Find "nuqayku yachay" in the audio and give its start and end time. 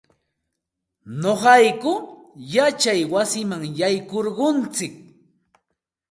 1.21-3.01